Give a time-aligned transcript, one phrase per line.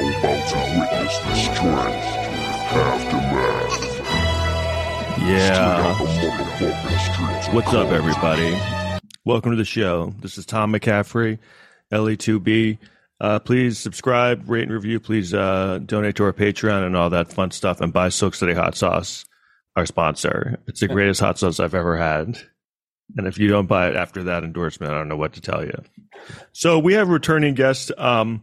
[0.00, 2.06] now about to witness the strength,
[2.72, 3.98] aftermath.
[5.20, 5.94] Yeah.
[5.94, 8.58] Straight out the motherfucking streets of What's up, everybody?
[9.24, 10.14] Welcome to the show.
[10.20, 11.38] This is Tom McCaffrey,
[11.92, 12.78] LE2B.
[13.20, 14.98] Uh, please subscribe, rate, and review.
[14.98, 17.80] Please uh, donate to our Patreon and all that fun stuff.
[17.82, 19.26] And buy Silk City Hot Sauce,
[19.76, 20.58] our sponsor.
[20.66, 22.38] It's the greatest hot sauce I've ever had.
[23.18, 25.62] And if you don't buy it after that endorsement, I don't know what to tell
[25.62, 25.82] you.
[26.52, 28.42] So we have returning guest, um,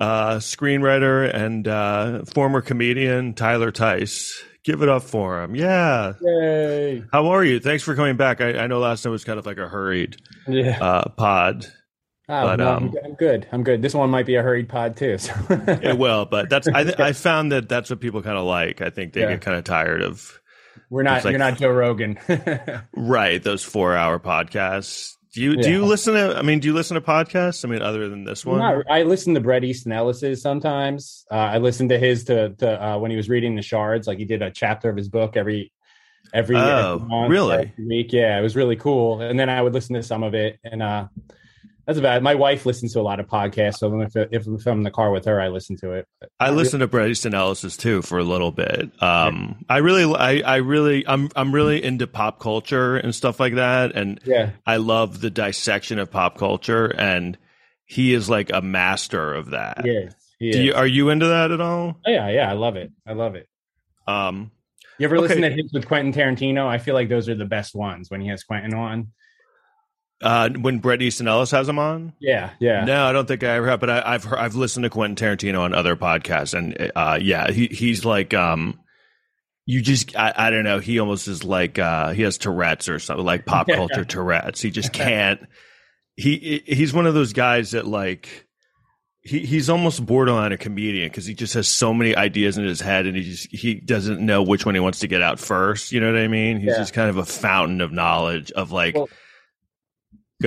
[0.00, 4.42] uh, screenwriter and uh, former comedian Tyler Tice.
[4.64, 5.54] Give it up for him.
[5.54, 6.14] Yeah.
[6.22, 7.04] Yay!
[7.12, 7.60] How are you?
[7.60, 8.40] Thanks for coming back.
[8.40, 10.16] I, I know last time was kind of like a hurried
[10.48, 11.66] Yeah, uh, pod.
[12.26, 13.46] Oh, but, no, um, I'm, good.
[13.52, 13.82] I'm good.
[13.82, 15.18] This one might be a hurried pod too.
[15.18, 15.34] So.
[15.50, 18.80] It will, but that's I, th- I found that that's what people kind of like.
[18.80, 19.32] I think they Yeah.
[19.32, 20.40] get kind of tired of
[20.88, 21.22] We're not.
[21.24, 22.18] Like, you're not Joe Rogan.
[22.96, 25.12] right those four hour podcasts.
[25.34, 26.36] Do you do you listen to?
[26.38, 27.64] I mean, do you listen to podcasts?
[27.64, 31.26] I mean, other than this one, Not- I listen to Bret Easton Ellis's sometimes.
[31.30, 34.06] Uh, I listened to his to, to uh, when he was reading the shards.
[34.06, 35.72] Like he did a chapter of his book every
[36.32, 37.54] every, Oh, every month, really?
[37.72, 38.12] every week.
[38.12, 39.20] Yeah, it was really cool.
[39.20, 41.08] And then I would listen to some of it, and uh,
[41.86, 42.22] that's about it.
[42.22, 44.90] My wife listens to a lot of podcasts, so if, if, if I'm in the
[44.90, 46.06] car with her, I listen to it.
[46.20, 48.90] But I not listened to Bret Easton Ellis's too for a little bit.
[49.02, 53.54] Um, I really, I, I really, I'm, I'm really into pop culture and stuff like
[53.54, 57.36] that, and Yeah, I love the dissection of pop culture, and
[57.86, 59.84] he is like a master of that.
[59.84, 62.00] Do you, are you into that at all?
[62.06, 62.50] Oh, yeah, yeah.
[62.50, 62.92] I love it.
[63.06, 63.48] I love it.
[64.06, 64.50] Um,
[64.98, 65.22] You ever Okay.
[65.22, 66.66] listen to his with Quentin Tarantino?
[66.66, 69.12] I feel like those are the best ones when he has Quentin on.
[70.24, 72.14] Uh, when Bret Easton Ellis has him on.
[72.18, 72.84] Yeah, yeah.
[72.84, 75.14] No, I don't think I ever have, but I, I've heard, I've listened to Quentin
[75.16, 78.80] Tarantino on other podcasts, and uh, yeah, he he's like, um,
[79.66, 82.98] you just, I, I don't know, he almost is like, uh, he has Tourette's or
[82.98, 84.60] something, like pop culture Tourette's.
[84.60, 85.40] He just can't.
[86.16, 88.46] He he's one of those guys that like.
[89.26, 92.78] He, he's almost borderline a comedian because he just has so many ideas in his
[92.78, 95.92] head and he just he doesn't know which one he wants to get out first.
[95.92, 96.58] You know what I mean?
[96.58, 96.76] He's Yeah.
[96.76, 98.94] just kind of a fountain of knowledge of like.
[98.94, 99.08] Well.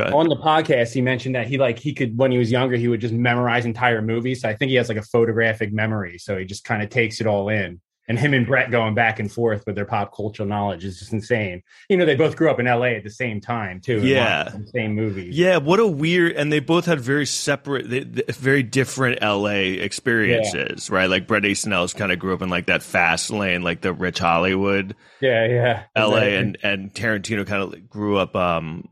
[0.05, 2.87] On the podcast, he mentioned that he like he could when he was younger, he
[2.87, 4.41] would just memorize entire movies.
[4.41, 7.19] So I think he has like a photographic memory, so he just kind of takes
[7.21, 7.81] it all in.
[8.09, 11.11] And him and Bret going back and forth with their pop cultural knowledge is just
[11.11, 11.61] insane.
[11.89, 12.95] You know, they both grew up in L.A.
[12.95, 13.99] at the same time too.
[13.99, 14.43] Yeah.
[14.45, 15.37] the same movies.
[15.37, 19.75] Yeah, what a weird, and they both had very separate, they, they- very different LA
[19.83, 21.09] experiences, right?
[21.09, 23.91] Like Bret Easton Ellis kind of grew up in like that fast lane, like the
[23.91, 25.83] rich Hollywood yeah, yeah.
[25.97, 26.35] LA, Exactly.
[26.35, 28.37] and and Tarantino kind of grew up.
[28.37, 28.87] um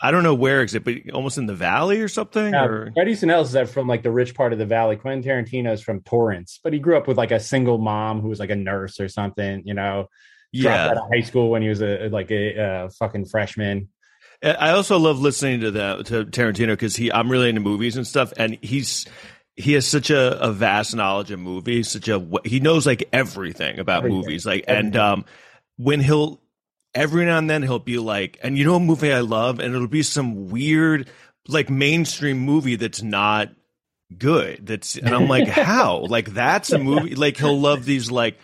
[0.00, 2.54] I don't know where exactly, but almost in the valley or something.
[2.54, 4.96] Uh, or Easton Ellis is from like the rich part of the valley.
[4.96, 8.28] Quentin Tarantino is from Torrance, but he grew up with like a single mom who
[8.28, 9.62] was like a nurse or something.
[9.64, 10.08] You know,
[10.54, 13.88] dropped yeah, out of high school when he was a like a, uh fucking freshman.
[14.42, 18.06] I also love listening to the to Tarantino because he I'm really into movies and
[18.06, 19.06] stuff, and he's
[19.56, 21.88] he has such a, a vast knowledge of movies.
[21.88, 24.18] Such a he knows like everything about Everything.
[24.18, 24.46] movies.
[24.46, 25.24] Like and um
[25.78, 26.40] when he'll
[26.96, 29.74] every now and then he'll be like, and you know a movie I love, and
[29.74, 31.08] it'll be some weird
[31.46, 33.50] like mainstream movie that's not
[34.16, 34.66] good.
[34.66, 36.06] That's and I'm like, how?
[36.08, 37.14] Like that's a movie.
[37.16, 38.38] Like he'll love these like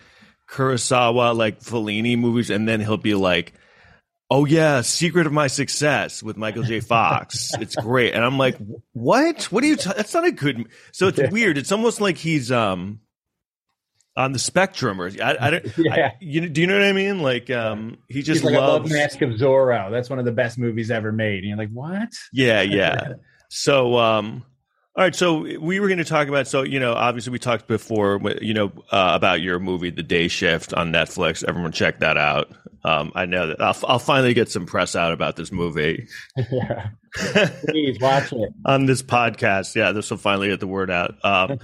[0.49, 3.53] Kurosawa like Fellini movies, and then he'll be like.
[4.29, 6.79] Oh yeah, Secret of My Success with Michael J.
[6.79, 7.53] Fox.
[7.59, 8.57] it's great, and I'm like,
[8.93, 9.43] what?
[9.51, 9.75] What are you?
[9.75, 10.69] T- that's not a good.
[10.91, 11.59] So it's weird.
[11.59, 13.01] It's almost like he's um
[14.15, 15.77] on the spectrum, or I, I don't.
[15.77, 15.93] Yeah.
[15.95, 17.21] I, you do you know what I mean?
[17.21, 18.93] Like um, he just He's like, love loves.
[18.93, 19.91] Mask of Zorro.
[19.91, 21.39] That's one of the best movies ever made.
[21.39, 22.09] And you're like, what?
[22.31, 23.13] Yeah, yeah.
[23.49, 24.43] So, um,
[24.95, 25.15] all right.
[25.15, 26.47] So we were going to talk about.
[26.47, 28.19] So you know, obviously we talked before.
[28.41, 31.43] You know uh, about your movie, The Day Shift, on Netflix.
[31.43, 32.51] Everyone check that out.
[32.85, 36.05] Um, I know that I'll, I'll finally get some press out about this movie
[36.51, 36.89] yeah.
[37.69, 38.49] Please watch it.
[38.65, 39.73] on this podcast.
[39.73, 41.15] Yeah, this will finally get the word out.
[41.23, 41.59] Um,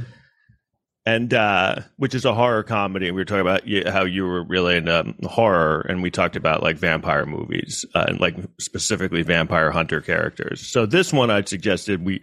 [1.10, 3.08] and uh, which is a horror comedy.
[3.08, 6.62] And we were talking about how you were really into horror, and we talked about
[6.62, 10.72] like vampire movies uh, and like specifically vampire hunter characters.
[10.72, 12.22] So this one, I'd suggested we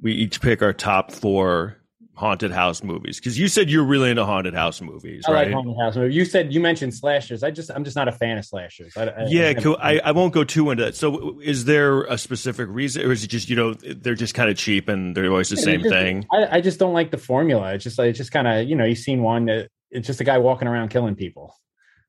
[0.00, 1.78] we each pick our top four
[2.18, 5.46] haunted house movies because you said you're really into haunted house movies, I right?
[5.46, 6.16] like haunted house movies.
[6.16, 7.44] You said you mentioned slashers.
[7.44, 8.96] I just I'm just not a fan of slashers.
[8.96, 9.76] I, I, yeah, I, cool.
[9.80, 10.96] I, I won't go too into that.
[10.96, 14.50] So, is there a specific reason, or is it just you know they're just kind
[14.50, 16.26] of cheap and they're always the Yeah, same just- thing?
[16.32, 17.74] I, I just don't like the formula.
[17.74, 20.20] It's just like it's just kind of you know you've seen one that it's just
[20.20, 21.54] a guy walking around killing people.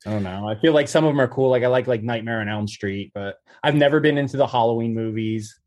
[0.08, 0.48] I don't know.
[0.50, 1.50] I feel like some of them are cool.
[1.52, 4.96] Like I like like Nightmare on Elm Street, but I've never been into the Halloween
[4.96, 5.60] movies.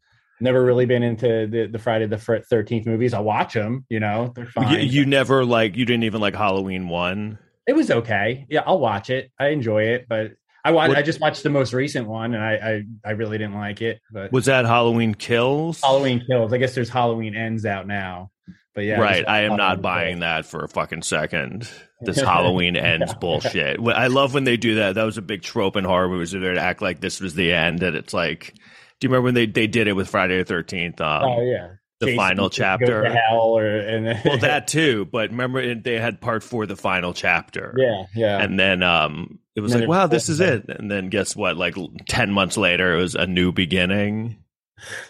[0.42, 3.14] Never really been into the, the Friday the Thirteenth movies.
[3.14, 3.86] I watch them.
[3.88, 4.72] You know, they're fine.
[4.72, 7.38] You, you never like you didn't even like Halloween one.
[7.66, 8.44] it was okay.
[8.50, 9.30] Yeah, I'll watch it.
[9.38, 10.32] I enjoy it, but
[10.64, 10.88] I watched.
[10.90, 13.80] What- I just watched the most recent one, and I, I I really didn't like
[13.82, 14.00] it.
[14.10, 15.80] But Was that Halloween Kills?
[15.80, 16.52] Halloween Kills.
[16.52, 18.30] I guess there's Halloween Ends out now,
[18.74, 19.28] But yeah, right.
[19.28, 21.68] I am not uh, buying that for a fucking second.
[22.00, 23.78] This Halloween ends bullshit.
[23.80, 24.96] I love when they do that.
[24.96, 26.32] That was a big trope in horror movies.
[26.32, 28.54] They're to act like this was the end, and it's like,
[29.02, 31.00] do you remember when they, they did it with Friday the Thirteenth?
[31.00, 33.04] Um, Oh yeah, the Jason final chapter.
[33.04, 35.06] hell, or and well, that too.
[35.10, 37.74] But remember, they had part four, the final chapter.
[37.76, 38.38] yeah, yeah.
[38.40, 40.66] And then um, it was And like, wow, this is it.
[40.68, 41.56] And then guess what?
[41.56, 41.74] Like
[42.06, 44.36] ten months later, it was a new beginning.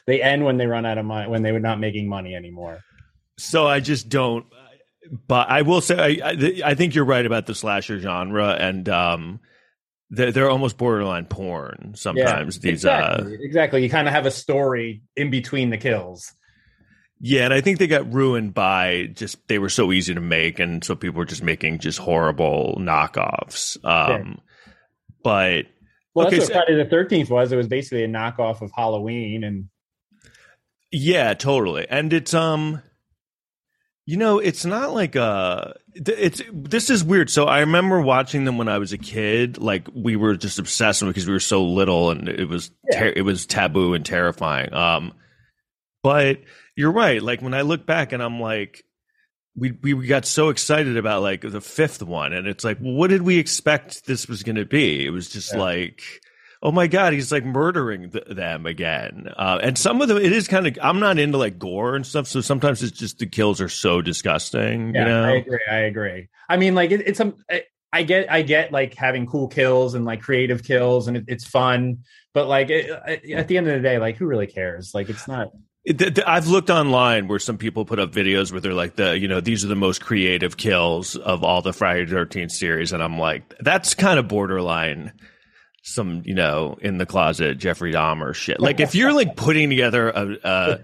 [0.07, 2.81] they end when they run out of money when they were not making money anymore.
[3.39, 4.47] So I just don't.
[5.29, 8.89] But I will say, I, I, I think you're right about the slasher genre, and
[8.89, 9.41] um,
[10.13, 12.61] they're, they're almost borderline porn sometimes.
[12.61, 13.83] These, uh, exactly, exactly.
[13.83, 16.33] You kind of have a story in between the kills.
[17.19, 20.59] yeah, and I think they got ruined by just they were so easy to make,
[20.61, 23.77] and so people were just making just horrible knockoffs.
[23.85, 24.39] Um,
[25.25, 25.67] But
[26.15, 27.51] Well, Okay, that's what so- Friday the Thirteenth was.
[27.53, 29.69] It was basically a knockoff of Halloween, and
[30.91, 31.87] Yeah, totally.
[31.89, 32.83] And it's um
[34.07, 37.31] you know, it's not like uh th- it's this is weird.
[37.31, 41.03] So I remember watching them when I was a kid, like we were just obsessed
[41.03, 44.73] with because we were so little and it was ter- it was taboo and terrifying.
[44.75, 45.13] Um
[46.03, 46.41] but
[46.77, 47.23] you're right.
[47.23, 48.83] Like when I look back and I'm like
[49.55, 53.23] we we got so excited about like the fifth one and it's like what did
[53.23, 55.05] we expect this was going to be?
[55.07, 55.61] It was just Yeah.
[55.61, 56.03] like
[56.63, 60.33] oh my god he's like murdering th- them again uh, and some of them it
[60.33, 63.27] is kind of i'm not into like gore and stuff so sometimes it's just the
[63.27, 65.61] kills are so disgusting yeah, you know I agree.
[65.71, 66.29] I agree.
[66.49, 67.37] I mean, like it, it's some.
[67.51, 67.65] I-
[67.95, 71.45] I get, I get, like having cool kills and like creative kills, and it, it's
[71.47, 71.99] fun.
[72.33, 72.89] But like it,
[73.31, 74.95] at the end of the day, like who really cares?
[74.95, 75.49] Like it's not.
[75.85, 78.97] It- th- th- i've looked online where some people put up videos where they're like
[78.97, 82.93] the you know these are the most creative kills of all the friday 13th series
[82.93, 85.13] and i'm like that's kind of borderline
[85.83, 90.09] some you know in the closet jeffrey dahmer shit like if you're like putting together
[90.11, 90.79] a, a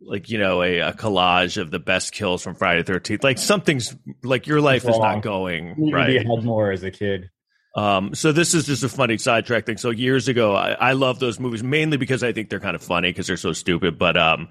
[0.00, 3.38] like you know a, a collage of the best kills from friday the 13th like
[3.38, 7.30] something's like your life is not going right had more as a kid.
[7.76, 9.76] um, so this is just a funny sidetrack thing.
[9.76, 12.82] So years ago, I, I love those movies mainly because I think they're kind of
[12.82, 13.98] funny because they're so stupid.
[13.98, 14.48] But um,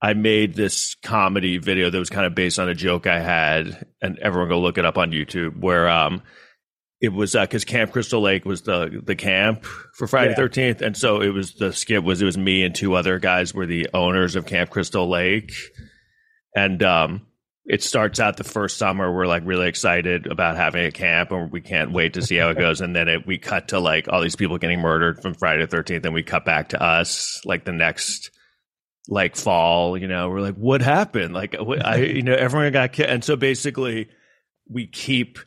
[0.00, 3.84] I made this comedy video that was kind of based on a joke I had,
[4.00, 5.58] and everyone go look it up on YouTube.
[5.58, 6.22] Where um,
[7.04, 10.36] it was because Camp Crystal Lake was the the camp for Friday Yeah.
[10.36, 13.54] Thirteenth, and so it was the skit was it was me and two other guys
[13.54, 15.52] were the owners of Camp Crystal Lake,
[16.54, 17.26] and um,
[17.66, 21.50] it starts out the first summer we're like really excited about having a camp and
[21.50, 22.80] we can't wait to see how it goes.
[22.80, 25.76] And then it, we cut to like all these people getting murdered from friday the
[25.76, 28.30] 13th and we cut back to us like the next
[29.08, 30.28] like fall you know?
[30.28, 31.34] We're like what happened?
[31.34, 34.08] Like what, i you know everyone got killed and so basically
[34.68, 35.38] we keep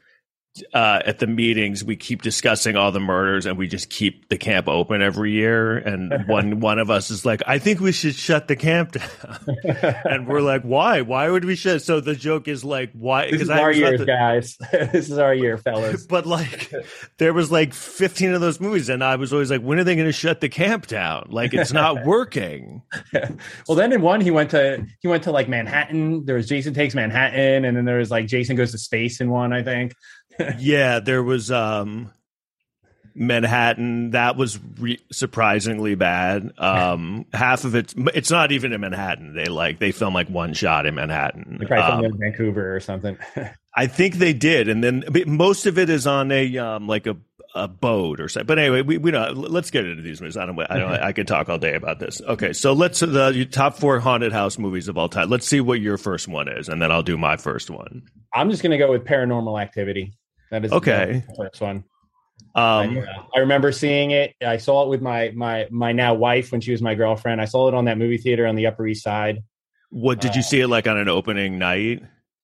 [0.73, 4.37] uh, at the meetings we keep discussing all the murders and we just keep the
[4.37, 8.15] camp open every year and one one of us is like i think we should
[8.15, 9.37] shut the camp down
[10.05, 11.01] and we're like, why?
[11.01, 11.81] Why would we shut?
[11.81, 13.31] So the joke is like, why?
[13.31, 14.57] This is I our year, the- guys.
[14.71, 16.05] this is our year, fellas.
[16.05, 16.71] but like,
[17.17, 19.95] there was like 15 of those movies, and I was always like, when are they
[19.95, 21.27] going to shut the camp down?
[21.29, 22.81] Like, it's not working.
[23.67, 26.25] well, then in one, he went to he went to like Manhattan.
[26.25, 29.29] There was Jason Takes Manhattan, and then there was like Jason Goes to Space in
[29.29, 29.53] one.
[29.53, 29.93] I think.
[30.59, 32.11] yeah, there was um
[33.15, 34.11] Manhattan.
[34.11, 36.51] That was re- surprisingly bad.
[36.57, 39.33] Um, half of it, it's not even in Manhattan.
[39.33, 41.57] They like they film like one shot in Manhattan.
[41.59, 43.17] They probably Um, filmed in Vancouver or something.
[43.75, 47.17] I think they did, and then most of it is on a um like a
[47.55, 48.45] a boat or something.
[48.45, 49.35] But anyway, we we don't.
[49.35, 50.37] Let's get into these movies.
[50.37, 50.59] I don't.
[50.69, 50.91] I don't.
[50.91, 52.21] I could talk all day about this.
[52.21, 55.29] Okay, so let's the your top four haunted house movies of all time.
[55.29, 58.03] Let's see what your first one is, and then I'll do my first one.
[58.33, 60.13] I'm just gonna go with Paranormal Activity.
[60.51, 61.23] That is Okay.
[61.27, 61.83] the first one.
[62.55, 63.03] Um,
[63.35, 64.33] I, remember seeing it.
[64.45, 67.39] I saw it with my my my now wife when she was my girlfriend.
[67.41, 69.43] I saw it on that movie theater on the Upper East Side.
[69.89, 72.01] what did you see it like on an opening night?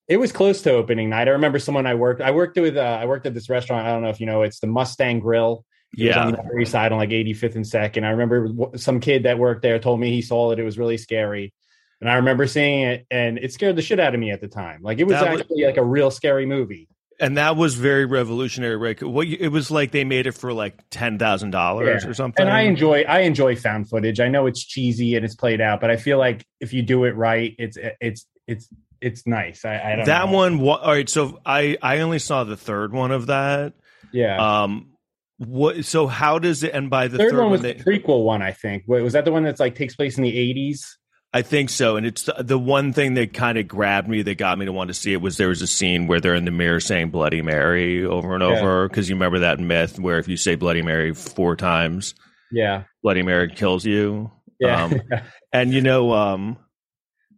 [0.08, 1.28] It was close to opening night.
[1.28, 2.22] I remember someone I worked.
[2.22, 2.78] I worked with.
[2.78, 3.88] Uh, I worked at this restaurant.
[3.88, 4.44] I don't know if you know.
[4.44, 5.66] It's the Mustang Grill.
[5.98, 8.04] It was on the Upper East Side on like 85th and Second.
[8.06, 10.60] I remember some kid that worked there told me he saw it.
[10.60, 11.54] It was really scary,
[12.02, 14.48] and I remember seeing it, and it scared the shit out of me at the
[14.48, 14.82] time.
[14.84, 16.88] Like it was That was- actually like a real scary movie.
[17.20, 18.76] And that was very revolutionary.
[18.78, 19.02] Right?
[19.02, 22.10] What you- it was like they made it for like ten thousand dollars Yeah.
[22.10, 22.46] or something.
[22.46, 24.20] And I enjoy I enjoy found footage.
[24.20, 27.04] I know it's cheesy and it's played out, but I feel like if you do
[27.06, 28.68] it right, it's it's it's
[29.02, 29.66] it's nice.
[29.66, 30.32] I, I don't that know.
[30.36, 30.60] one.
[30.62, 33.74] All right, so I I only saw the third one of that.
[34.12, 34.62] yeah.
[34.64, 34.90] Um,
[35.38, 35.84] what?
[35.84, 36.74] So how does it?
[36.74, 38.84] And by the third, third, one was they, the prequel one, I think.
[38.88, 40.98] Was that the one that's like takes place in the eighties?
[41.34, 41.96] I think so.
[41.98, 44.72] And it's the, the one thing that kind of grabbed me, that got me to
[44.72, 47.10] want to see it, was there was a scene where they're in the mirror saying
[47.10, 48.60] Bloody Mary over and Yeah.
[48.60, 48.88] over.
[48.88, 52.14] Because you remember that myth where if you say Bloody Mary four times,
[52.52, 52.84] Yeah.
[53.02, 54.32] Bloody Mary kills you.
[54.60, 54.84] Yeah.
[54.86, 55.02] Um,
[55.52, 56.58] and you know, um,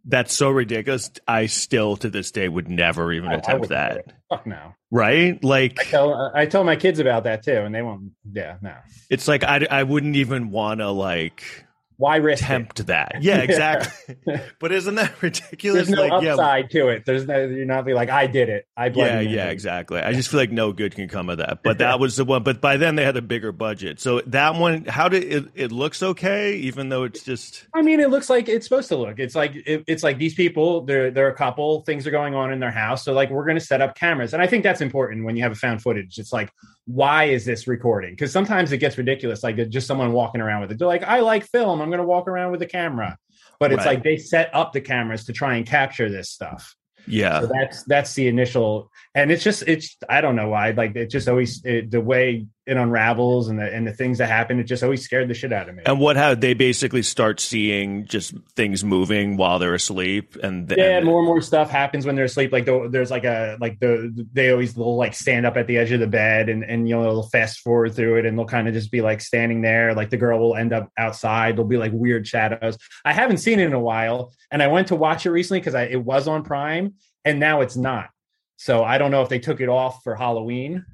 [0.04, 1.10] That's so ridiculous.
[1.26, 4.14] I still to this day would never even I- I attempt wouldn't that.
[4.28, 4.74] Fuck no.
[4.92, 5.42] Right?
[5.42, 8.12] Like I tell I tell my kids about that too, and they won't.
[8.30, 8.74] Yeah, no.
[9.10, 11.64] it's like I, I wouldn't even want to like
[11.98, 12.76] Why risk it?
[12.86, 13.16] that.
[13.26, 14.16] Yeah, exactly.
[14.60, 15.86] but isn't that ridiculous?
[15.86, 17.04] There's no like, yeah, upside to it.
[17.06, 17.44] There's no.
[17.46, 18.66] You're not be like I did it.
[18.76, 20.00] I yeah, yeah, in." exactly.
[20.00, 21.60] I just feel like no good can come of that.
[21.66, 22.42] But that was the one.
[22.42, 23.98] But by then they had a bigger budget.
[24.00, 25.46] So that one, how did it?
[25.54, 28.96] It looks okay, even though it's just I mean, it looks like it's supposed to
[28.96, 29.18] look.
[29.18, 30.82] It's like it, it's like these people.
[30.82, 31.82] They're they're a couple.
[31.82, 33.04] Things are going on in their house.
[33.04, 35.42] So like we're going to set up cameras, and I think that's important when you
[35.42, 36.18] have a found footage.
[36.18, 36.50] It's like
[36.86, 38.12] why is this recording?
[38.12, 39.42] Because sometimes it gets ridiculous.
[39.42, 40.78] Like just someone walking around with it.
[40.78, 41.80] They're like, I like film.
[41.80, 43.18] I'm going to walk around with a camera.
[43.58, 43.94] But it's Right.
[43.96, 46.74] like they set up the cameras to try and capture this stuff.
[47.06, 47.40] yeah.
[47.40, 51.08] So that's that's the initial, and it's just it's I don't know why like it
[51.10, 54.64] just always it, the way it unravels and the and the things that happen it
[54.64, 55.82] just always scared the shit out of me.
[55.86, 60.78] And what how they basically start seeing just things moving while they're asleep, and then
[60.78, 62.52] yeah, more and more stuff happens when they're asleep.
[62.52, 65.78] Like the, there's like a like the they always will like stand up at the
[65.78, 68.46] edge of the bed and and you know they'll fast forward through it and they'll
[68.46, 69.94] kind of just be like standing there.
[69.94, 71.56] Like the girl will end up outside.
[71.56, 72.76] There'll be like weird shadows.
[73.04, 75.74] I haven't seen it in a while, and I went to watch it recently because
[75.74, 76.94] I it was on Prime
[77.26, 78.08] and now it's not.
[78.56, 80.86] So I don't know if they took it off for Halloween,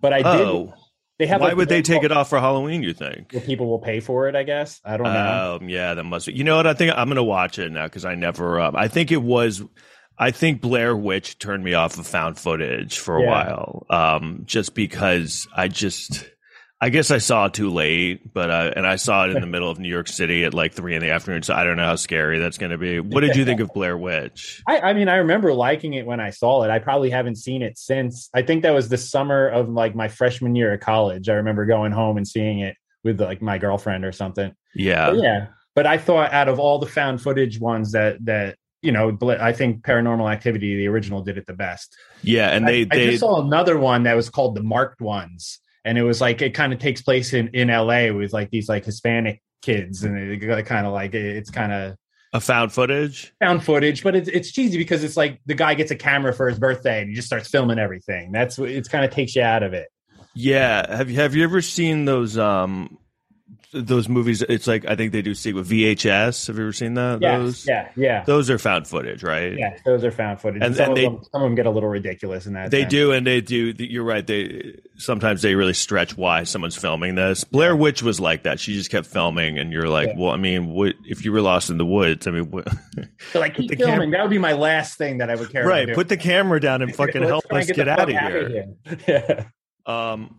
[0.00, 0.46] but I did.
[0.46, 0.74] Oh.
[1.20, 1.42] They have.
[1.42, 2.82] why like, would they take it off for Halloween?
[2.82, 3.32] You think?
[3.34, 4.34] Well, people will pay for it.
[4.34, 4.80] I guess.
[4.86, 5.58] I don't know.
[5.60, 6.32] Um, yeah, that must be.
[6.32, 6.66] You know what?
[6.66, 8.58] I think I'm gonna watch it now because I never.
[8.58, 9.62] Um, I think it was.
[10.18, 13.28] I think Blair Witch turned me off of found footage for a Yeah.
[13.28, 16.26] while, um, just because I just.
[16.82, 19.46] I guess I saw it too late, but uh, and I saw it in the
[19.46, 21.42] middle of New York City at like three in the afternoon.
[21.42, 23.00] So I don't know how scary that's going to be.
[23.00, 24.62] What did you think of Blair Witch?
[24.66, 26.70] I, I mean, I remember liking it when I saw it.
[26.70, 28.30] I probably haven't seen it since.
[28.34, 31.28] I think that was the summer of like my freshman year of college.
[31.28, 34.54] I remember going home and seeing it with like my girlfriend or something.
[34.74, 38.56] Yeah, But yeah, but I thought out of all the found footage ones that that
[38.82, 41.94] you know, I think Paranormal Activity, the original, did it the best.
[42.22, 45.02] yeah, and they I, I they just saw another one that was called the Marked
[45.02, 48.10] Ones, and it was like it kind of takes place in in L.A.
[48.10, 51.96] with like these like Hispanic kids, and it kind of like it's kind of
[52.32, 53.32] a found footage.
[53.40, 56.48] found footage, but it's it's cheesy because it's like the guy gets a camera for
[56.48, 58.30] his birthday and he just starts filming everything.
[58.32, 59.88] That's it's kind of takes you out of it.
[60.34, 62.98] Yeah, have you have you ever seen those um
[63.72, 64.42] those movies?
[64.42, 66.46] It's like I think they do see with VHS.
[66.46, 67.20] Have you ever seen that?
[67.20, 69.56] Yeah, those yeah, yeah, those are found footage, right?
[69.58, 69.76] yeah.
[69.84, 71.66] Those are found footage, And and, some, then of they- them, some of them get
[71.66, 72.70] a little ridiculous in that.
[72.70, 72.90] They sense.
[72.92, 73.74] do, and they do.
[73.78, 74.24] You're right.
[74.24, 77.42] They sometimes they really stretch why someone's filming this.
[77.44, 78.60] Blair Witch was like that.
[78.60, 80.14] She just kept filming, and you're like, Yeah.
[80.18, 82.26] well, I mean, what if you were lost in the woods?
[82.26, 82.68] I mean, what,
[83.32, 84.10] So like keep filming.
[84.12, 85.66] that would be my last thing that I would care.
[85.66, 85.92] right?
[85.94, 88.48] Put the camera down and fucking help us the get out of fuck here.
[88.48, 88.96] here.
[89.86, 90.12] Yeah.
[90.12, 90.36] Um.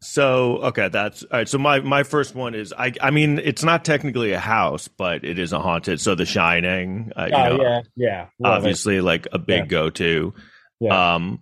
[0.00, 1.48] So okay, that's all right.
[1.48, 5.24] So my my first one is I I mean it's not technically a house, but
[5.24, 6.00] it is a haunted.
[6.00, 8.20] So The Shining, uh, you Oh know, yeah, yeah.
[8.38, 8.56] Love it.
[8.58, 9.66] obviously like a big Yeah.
[9.66, 10.34] go to.
[10.80, 11.14] Yeah.
[11.16, 11.40] Um,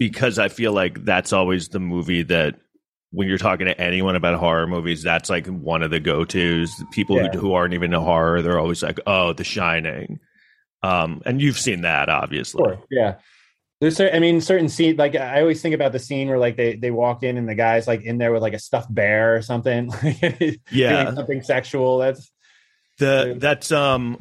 [0.00, 2.56] because I feel like that's always the movie that
[3.12, 6.70] when you're talking to anyone about horror movies, that's like one of the go tos.
[6.90, 7.28] People Yeah.
[7.34, 10.18] who, who aren't even into horror, they're always like, "Oh, The Shining."
[10.82, 12.62] Um, and you've seen that, obviously.
[12.64, 12.82] Sure.
[12.90, 13.16] Yeah.
[13.82, 14.96] There's, cer- I mean, certain scene.
[14.96, 17.54] Like I always think about the scene where like they they walk in and the
[17.54, 19.92] guy's like in there with like a stuffed bear or something.
[20.70, 21.14] Yeah.
[21.14, 21.98] something sexual.
[21.98, 22.30] That's
[22.98, 24.18] The that's um,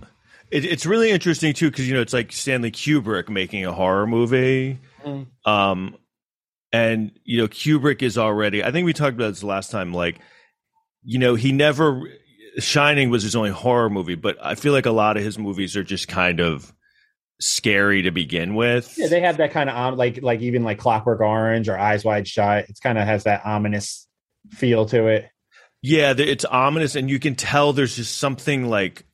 [0.52, 4.08] it, it's really interesting too because you know it's like Stanley Kubrick making a horror
[4.08, 4.80] movie.
[5.06, 5.28] Mm.
[5.46, 5.96] Um,
[6.72, 8.64] and you know Kubrick is already.
[8.64, 9.94] I think we talked about this last time.
[9.94, 10.20] Like,
[11.04, 12.02] you know, he never.
[12.58, 15.78] Shining was his only horror movie, but I feel like a lot of his movies
[15.78, 16.74] are just kind of
[17.40, 18.96] scary to begin with.
[18.98, 19.08] yeah.
[19.08, 22.28] They have that kind of um, like like even like Clockwork Orange or Eyes Wide
[22.28, 22.66] Shut.
[22.70, 24.08] It's kind of has that ominous
[24.52, 25.30] feel to it.
[25.82, 29.06] Yeah, it's ominous, and you can tell there's just something like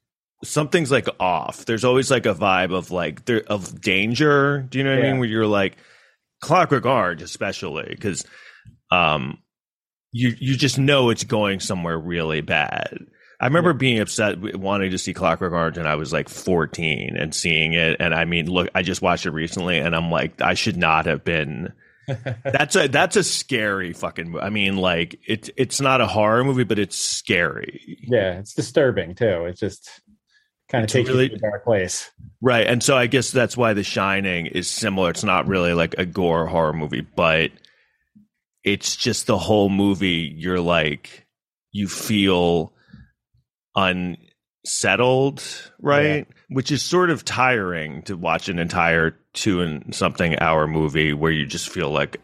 [0.46, 1.66] something's like off.
[1.66, 4.66] There's always like a vibe of like there of danger.
[4.70, 5.20] Do you know what I mean?
[5.20, 5.78] Where you're like
[6.42, 8.26] Clockwork Orange, especially because
[8.92, 9.40] um,
[10.12, 13.00] you you just know it's going somewhere really bad.
[13.40, 17.36] I remember being upset wanting to see Clockwork Orange, and I was like 14 and
[17.36, 17.98] seeing it.
[18.00, 21.06] And I mean, look, I just watched it recently, and I'm like, I should not
[21.06, 21.74] have been.
[22.44, 24.38] that's a that's a scary fucking.
[24.40, 29.16] I mean, like it's it's not a horror movie, but it's scary, Yeah, it's disturbing
[29.16, 29.46] too.
[29.46, 29.90] It's just
[30.70, 32.12] kind of takes really- you to a dark place.
[32.42, 32.66] right?
[32.68, 35.10] And so I guess that's why The Shining is similar.
[35.12, 37.52] It's not really like a gore horror movie, but
[38.64, 40.34] it's just the whole movie.
[40.36, 41.26] You're like,
[41.72, 42.74] you feel
[44.66, 45.44] unsettled,
[45.80, 46.28] right?
[46.50, 51.32] Which is sort of tiring to watch an entire two and something hour movie where
[51.32, 52.22] you just feel like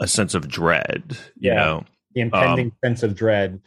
[0.00, 1.54] a sense of dread, you Yeah.
[1.56, 1.84] know?
[2.14, 3.60] The impending Um, sense of dread.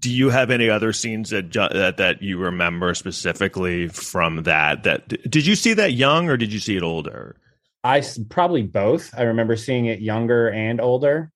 [0.00, 4.84] Do you have any other scenes that that that you remember specifically from that?
[4.84, 7.36] That did you see that young or did you see it older?
[7.84, 9.10] I probably both.
[9.16, 11.30] I remember seeing it younger and older.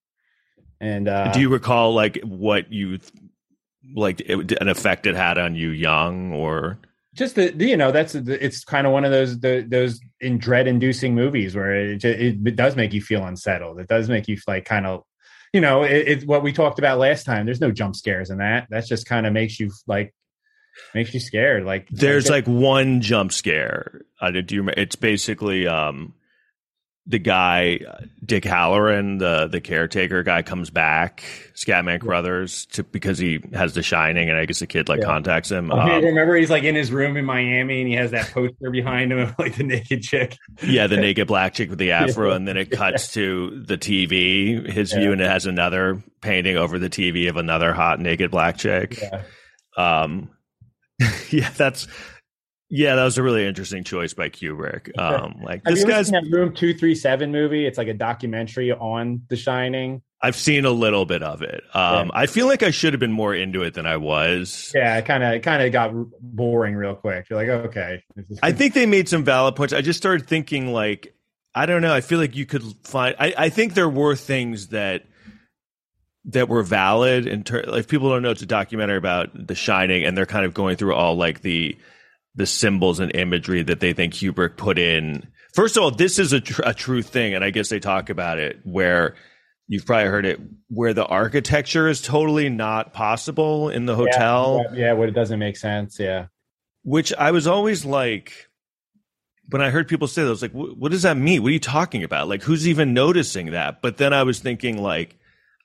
[0.79, 2.99] And uh, do you recall like what you
[3.95, 6.77] like it, an effect it had on you young or
[7.13, 9.99] just the, the- you know that's the, it's kind of one of those the, those
[10.19, 13.79] in dread inducing movies where it, it it does make you feel unsettled.
[13.79, 15.03] It does make you like kind of
[15.55, 17.45] you know it, it's what we talked about last time.
[17.45, 18.67] There's no jump scares in that.
[18.69, 20.13] That just kind of makes you like
[20.93, 21.63] makes you scared.
[21.63, 26.13] Like there's like one jump scare uh, do you remember it's basically um
[27.07, 27.79] the guy
[28.25, 33.83] Dick Hallorann, the the caretaker guy, comes back, Scatman Crothers, to because he has The
[33.83, 35.05] Shining, and I guess the kid like Yeah.
[35.05, 35.71] contacts him.
[35.71, 38.71] Oh, Um, remember he's like in his room in Miami and he has that poster
[38.71, 40.35] behind him of like the naked chick.
[40.63, 44.67] yeah, the naked black chick with the afro, and then it cuts to the TV,
[44.67, 48.57] his view, and it has another painting over the TV of another hot naked black
[48.57, 48.99] chick.
[48.99, 49.21] Yeah.
[49.77, 50.29] Um,
[51.29, 51.87] yeah, that's
[52.75, 54.97] yeah, that was a really interesting choice by Kubrick.
[54.99, 57.65] Um, like Have this you guy's, seen that Room Two Three Seven movie?
[57.65, 60.01] It's like a documentary on The Shining.
[60.21, 61.63] I've seen a little bit of it.
[61.73, 62.11] Um, Yeah.
[62.13, 64.71] I feel like I should have been more into it than I was.
[64.75, 67.29] Yeah, it kind of kind of got boring real quick.
[67.29, 68.03] You're like, okay,
[68.43, 69.73] I think they made some valid points.
[69.73, 71.15] I just started thinking like
[71.53, 71.93] I don't know.
[71.93, 73.15] I feel like you could find.
[73.17, 75.05] I, I think there were things that
[76.25, 79.55] that were valid in ter- like if people don't know it's a documentary about The
[79.55, 81.77] Shining, and they're kind of going through all like the
[82.35, 85.27] the symbols and imagery that they think Kubrick put in.
[85.53, 88.09] First of all, this is a, tr- a true thing, and I guess they talk
[88.09, 89.15] about it where
[89.67, 94.77] you've probably heard it, where the architecture is totally not possible in the hotel Yeah,
[94.77, 95.97] yeah, what it doesn't make sense.
[95.99, 96.27] Yeah,
[96.83, 98.49] which I was always like,
[99.49, 101.41] when I heard people say that, I was like, what does that mean?
[101.41, 102.27] What are you talking about?
[102.27, 103.81] Like, who's even noticing that?
[103.81, 105.17] But then I was thinking, like,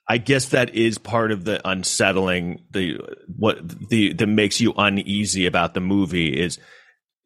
[0.07, 2.97] I guess that is part of the unsettling, the
[3.37, 6.59] what the that makes you uneasy about the movie is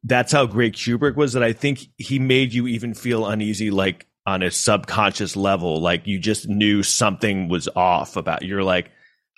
[0.03, 1.34] that's how great Kubrick was.
[1.34, 6.05] That I think he made you even feel uneasy, like on a subconscious level, like
[6.05, 8.44] you just knew something was off about.
[8.44, 8.92] You're like.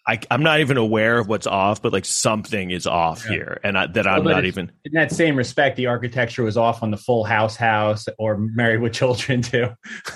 [0.10, 3.32] I, I'm not even aware of what's off, but like something is off Yeah.
[3.32, 4.72] here, and I, that I'm not even.
[4.86, 8.80] in that same respect, the architecture was off on the Full House house or Married
[8.80, 9.68] with Children too.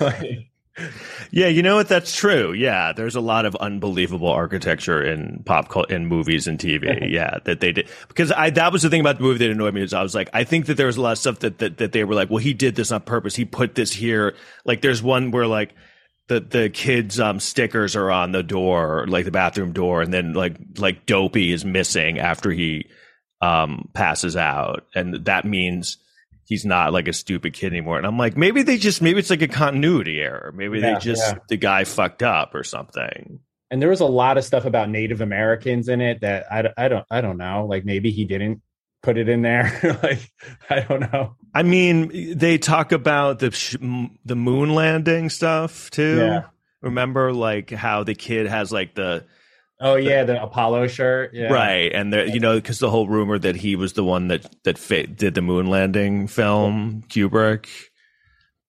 [1.34, 1.88] Yeah, you know what?
[1.88, 2.52] That's true.
[2.52, 7.10] Yeah, there's a lot of unbelievable architecture in pop cult in movies and TV.
[7.10, 9.72] yeah, that they did because I that was the thing about the movie that annoyed
[9.72, 11.58] me is I was like, I think that there was a lot of stuff that
[11.58, 13.34] that, that they were like, well, he did this on purpose.
[13.34, 14.34] He put this here.
[14.66, 15.74] Like, there's one where like
[16.28, 20.34] the the kids um stickers are on the door, like the bathroom door, and then
[20.34, 22.90] like like Dopey is missing after he
[23.40, 25.96] um passes out, and that means
[26.52, 27.96] he's not like a stupid kid anymore.
[27.96, 30.52] And I'm like, maybe they just maybe it's like a continuity error.
[30.54, 31.38] Maybe Yeah, they just yeah.
[31.48, 33.40] the guy fucked up or something.
[33.70, 36.88] and there was a lot of stuff about Native Americans in it that I, I
[36.88, 37.66] don't I don't know.
[37.68, 38.60] Like maybe he didn't
[39.02, 39.98] put it in there.
[40.02, 40.30] like
[40.68, 41.36] I don't know.
[41.54, 46.18] I mean, they talk about the sh- m- the moon landing stuff too.
[46.18, 46.42] Yeah.
[46.82, 49.24] Remember, like how the kid has like the
[49.82, 51.34] Oh yeah, the Apollo shirt.
[51.34, 51.52] Yeah.
[51.52, 54.46] right, and the you know because the whole rumor that he was the one that
[54.64, 57.68] that fa- did the moon landing film, Kubrick.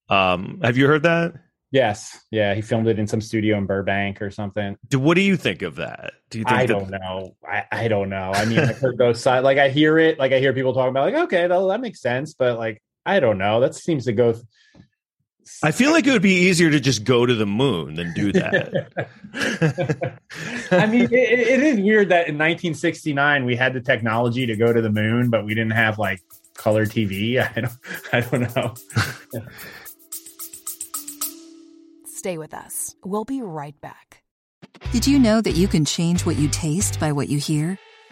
[0.09, 1.33] Um, have you heard that?
[1.73, 2.19] Yes.
[2.29, 2.53] Yeah.
[2.53, 4.77] He filmed it in some studio in Burbank or something.
[4.89, 6.13] Do, what do you think of that?
[6.29, 7.35] Do you think I that, don't know.
[7.43, 8.31] I, I don't know.
[8.31, 9.43] I mean, I've heard both sides.
[9.43, 10.19] Like I hear it.
[10.19, 12.35] Like I hear people talking about like, okay, that, that makes sense.
[12.35, 13.59] But like, I don't know.
[13.59, 14.35] That seems to go.
[15.61, 18.31] I feel like it would be easier to just go to the moon than do
[18.33, 18.91] that.
[20.71, 24.71] I mean, it, it is weird that in 1969 we had the technology to go
[24.71, 26.21] to the moon, but we didn't have like
[26.55, 27.39] color TV.
[27.55, 27.73] I don't.
[28.13, 28.73] I don't know.
[32.05, 32.95] Stay with us.
[33.03, 34.23] We'll be right back.
[34.91, 37.77] Did you know that you can change what you taste by what you hear?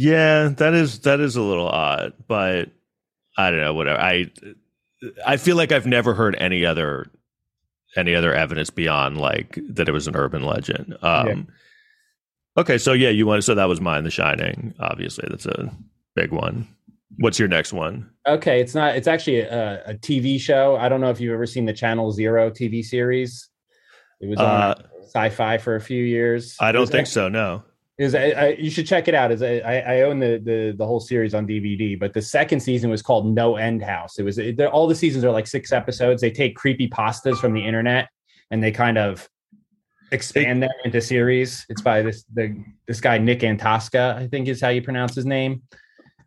[0.00, 2.70] Yeah, that is that is a little odd, but
[3.36, 3.74] I don't know.
[3.74, 4.00] Whatever.
[4.00, 4.30] I
[5.26, 7.10] I feel like I've never heard any other
[7.96, 10.96] any other evidence beyond like that it was an urban legend.
[11.02, 11.34] Um, Yeah.
[12.56, 14.74] Okay, so yeah, you want so that was mine, The Shining.
[14.80, 15.70] Obviously, that's a
[16.14, 16.66] big one.
[17.18, 18.08] What's your next one?
[18.26, 18.96] Okay, it's not.
[18.96, 20.76] It's actually a, a TV show.
[20.76, 23.48] I don't know if you've ever seen the Channel Zero TV series.
[24.20, 26.56] It was on Uh, Sci-Fi for a few years.
[26.58, 27.28] I don't think a- so.
[27.28, 27.62] No.
[28.00, 29.30] Is I, I, you should check it out.
[29.30, 32.88] Is I, I own the, the the whole series on DVD, but the second season
[32.88, 34.18] was called No End House.
[34.18, 36.22] It was it, all the seasons are like six episodes.
[36.22, 38.08] They take creepy pastas from the internet
[38.50, 39.28] and they kind of
[40.12, 41.66] expand them into series.
[41.68, 45.26] It's by this the this guy Nick Antosca, I think is how you pronounce his
[45.26, 45.60] name.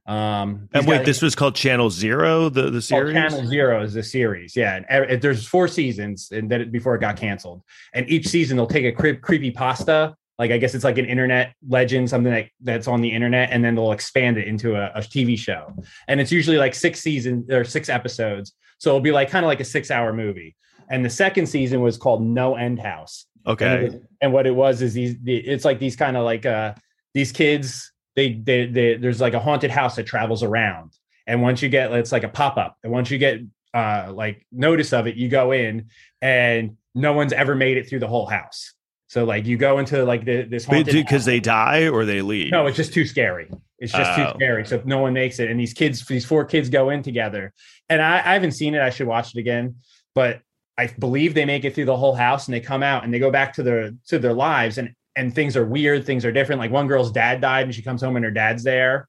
[0.06, 3.14] Um, And wait, got- this was called Channel Zero, the the series.
[3.16, 4.56] Channel Zero is the series.
[4.56, 7.62] Yeah, and there's four seasons, and then before it got canceled.
[7.96, 11.06] And each season they'll take a cre- creepy pasta, like I guess it's like an
[11.06, 14.92] internet legend, something that, that's on the internet, and then they'll expand it into a,
[14.96, 15.74] a TV show.
[16.08, 19.48] And it's usually like six seasons or six episodes, so it'll be like kind of
[19.48, 20.56] like a six hour movie.
[20.90, 23.26] And the second season was called No End House.
[23.46, 23.84] And, Okay.
[23.86, 26.74] was- and what it was is these it's like these kind of like uh
[27.14, 27.92] these kids.
[28.16, 30.92] They, they, they, there's like a haunted house that travels around,
[31.26, 33.40] and once you get, it's like a pop up, and once you get
[33.74, 35.88] uh like notice of it, you go in,
[36.22, 38.74] and no one's ever made it through the whole house.
[39.14, 42.52] So like you go into like the, this haunted Because they die or they leave.
[42.52, 43.48] No, it's just too scary.
[43.78, 44.32] It's just Oh.
[44.32, 44.66] too scary.
[44.66, 45.52] So no one makes it.
[45.52, 47.54] And these kids, these four kids go in together.
[47.90, 48.82] And I, I haven't seen it.
[48.82, 49.76] I should watch it again.
[50.16, 50.42] But
[50.80, 53.20] I believe they make it through the whole house and they come out and they
[53.20, 56.58] go back to their to their lives and and things are weird, things are different.
[56.58, 59.08] Like one girl's dad died and she comes home and her dad's there.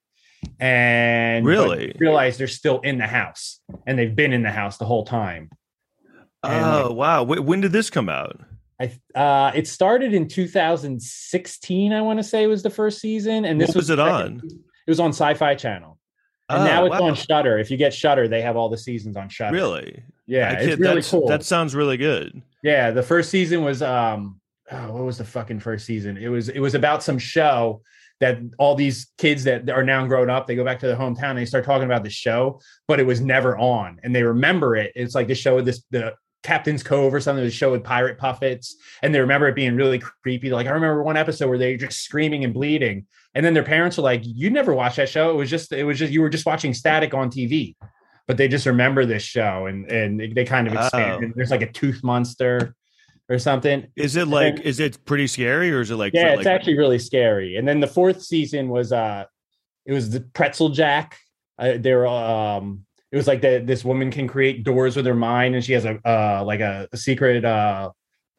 [0.60, 1.94] And Really?
[1.98, 5.48] realize they're still in the house and they've been in the house the whole time.
[6.42, 7.22] and, oh like- wow!
[7.22, 8.38] When did this come out?
[8.80, 13.44] I uh it started in 2016, I want to say was the first season.
[13.44, 14.40] And this What was it on?
[14.44, 15.98] It was on Sci-Fi Channel.
[16.48, 17.06] And Oh, now it's wow.
[17.08, 17.58] on Shudder.
[17.58, 19.54] If you get Shudder, they have all the seasons on Shudder.
[19.54, 20.02] Really?
[20.26, 21.26] Yeah, I it's really cool.
[21.26, 22.42] That sounds really good.
[22.62, 26.16] yeah, the first season was um oh, what was the fucking first season?
[26.16, 27.82] It was it was about some show
[28.20, 31.30] that all these kids that are now grown up, they go back to their hometown
[31.30, 33.98] and they start talking about the show, but it was never on.
[34.02, 34.92] And they remember it.
[34.94, 38.18] It's like the show with this the Captain's Cove or something, the show with pirate
[38.18, 38.76] puppets.
[39.02, 40.50] And they remember it being really creepy.
[40.50, 43.06] Like I remember one episode where they were just screaming and bleeding.
[43.34, 45.30] And then their parents were like, You never watched that show.
[45.30, 47.74] It was just, it was just, you were just watching static on TV.
[48.28, 51.24] But they just remember this show and and they- kind of expand.
[51.24, 51.32] Oh.
[51.34, 52.74] There's like a tooth monster
[53.28, 53.86] or something.
[53.96, 54.60] Is it like?
[54.60, 56.14] Is it pretty scary or is it like?
[56.14, 57.56] Yeah, it's like, actually really scary.
[57.56, 59.24] And then the fourth season was uh
[59.84, 61.18] it was the pretzel jack.
[61.58, 65.14] Uh, they were um it was like that this woman can create doors with her
[65.14, 67.88] mind and she has a uh like a, a secret uh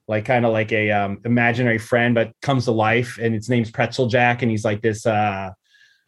[0.10, 3.72] like kind of like a um imaginary friend but comes to life and its name's
[3.72, 5.50] pretzel jack and he's like this uh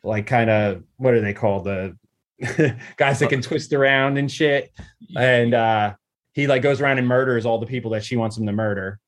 [0.04, 1.96] like kind of what are they called the
[2.98, 4.70] guys that can twist around and shit
[5.16, 5.94] and uh
[6.34, 9.00] he like goes around and murders all the people that she wants him to murder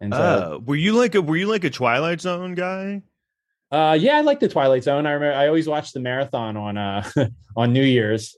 [0.00, 3.02] and so Oh, were you like a were you like a Twilight Zone guy?
[3.70, 5.06] Uh, yeah, I like the Twilight Zone.
[5.06, 7.08] I remember I always watched the marathon on uh
[7.56, 8.36] on New Year's.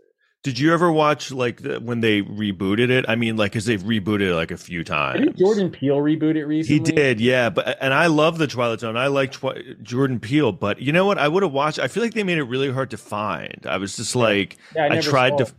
[0.48, 3.04] Did you ever watch like the, when they rebooted it?
[3.06, 5.20] I mean, like, because they've rebooted it like a few times.
[5.20, 6.90] think Jordan Peele rebooted He recently.
[6.90, 7.50] He did, yeah.
[7.50, 8.96] But and I love the Twilight Zone.
[8.96, 11.18] I like Twi- Jordan Peele, but you know what?
[11.18, 11.78] I would have watched.
[11.78, 13.66] I feel like they made it really hard to find.
[13.68, 15.44] I was just like, Yeah, I, I, tried to.
[15.44, 15.52] it.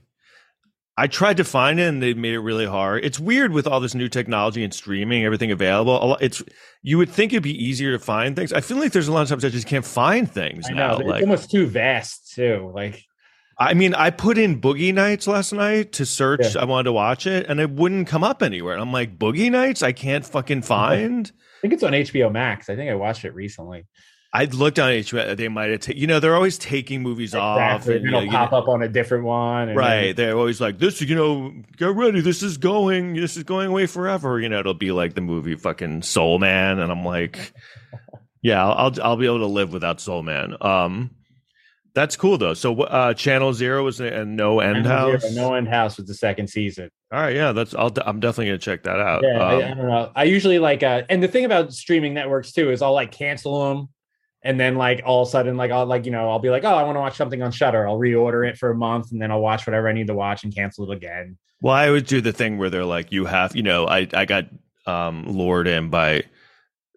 [0.98, 3.06] I tried to find it, and they made it really hard.
[3.06, 6.04] It's weird with all this new technology and streaming, everything available.
[6.04, 6.44] A lot- It's
[6.82, 8.52] you would think it'd be easier to find things.
[8.52, 10.88] I feel like there's a lot of times I just can't find things I now.
[10.96, 12.72] know it's Like, almost too vast too.
[12.74, 13.06] Like
[13.62, 16.56] I mean, I put in Boogie Nights last night to search.
[16.56, 16.62] Yeah.
[16.62, 18.74] I wanted to watch it, and it wouldn't come up anywhere.
[18.74, 21.30] And I'm like, Boogie Nights, I can't fucking find.
[21.58, 22.70] I think it's on HBO Max.
[22.70, 23.86] I think I watched it recently.
[24.32, 25.36] I looked on HBO.
[25.36, 27.96] They might have, ta- you know, they're always taking movies off, Exactly.
[27.98, 29.70] and, And, it'll you pop know- up on a different one.
[29.70, 30.16] and right?
[30.16, 32.22] They're always like, this, you know, get ready.
[32.22, 33.16] This is going.
[33.16, 34.40] This is going away forever.
[34.40, 37.52] You know, it'll be like the movie fucking Soul Man, and I'm like,
[38.42, 40.56] yeah, I'll I'll, I'll be able to live without Soul Man.
[40.62, 41.10] Um,
[41.94, 42.54] that's cool though.
[42.54, 45.32] So, uh, Channel Zero was a, a no end Zero, house.
[45.34, 46.90] No End House was the second season.
[47.12, 47.74] All right, yeah, that's.
[47.74, 47.92] I'll.
[48.06, 49.24] I'm definitely gonna check that out.
[49.24, 50.12] Yeah, I, I Um, don't know.
[50.16, 53.70] I usually like, uh, and the thing about streaming networks too is I'll like cancel
[53.70, 53.90] them,
[54.44, 56.64] and then like all of a sudden, like I'll like you know I'll be like,
[56.64, 57.88] oh, I want to watch something on Shudder.
[57.88, 60.44] I'll reorder it for a month, and then I'll watch whatever I need to watch
[60.44, 61.38] and cancel it again.
[61.62, 64.26] Well, I always do the thing where they're like, you have, you know, I I
[64.26, 64.46] got
[64.86, 66.24] um lured in by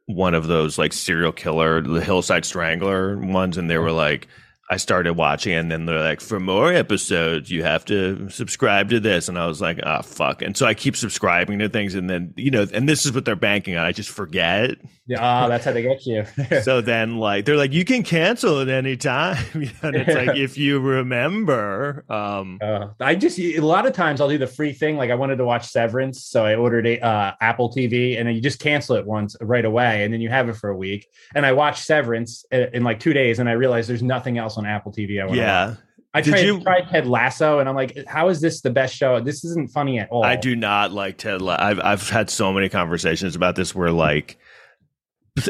[0.06, 4.28] one of those like serial killer, the Hillside Strangler ones, and they were like,
[4.70, 9.00] I started watching, and then they're like, for more episodes, you have to subscribe to
[9.00, 12.08] this, and I was like, ah, fuck, and so I keep subscribing to things, and
[12.08, 13.84] then you know, and this is what they're banking on.
[13.84, 14.76] I just forget.
[15.06, 16.24] Yeah, oh, that's how they get you.
[16.62, 19.44] so then like they're like you can cancel at any time
[19.82, 24.28] and it's like if you remember um Uh, I just a lot of times I'll
[24.28, 24.96] do the free thing.
[24.96, 28.34] Like I wanted to watch Severance, so I ordered a uh, Apple TV, and then
[28.34, 31.08] you just cancel it once right away, and then you have it for a week.
[31.34, 34.51] And I watched Severance in, in like two days, and I realized there's nothing else
[34.58, 35.20] on Apple TV.
[35.22, 35.36] I watch.
[35.36, 35.74] yeah
[36.14, 38.94] I Did tried, you- tried Ted Lasso, and I'm like, how is this the best
[38.94, 39.18] show?
[39.20, 40.24] This isn't funny at all.
[40.24, 43.90] i do not like ted La- i've i've had so many conversations about this where
[43.90, 44.38] like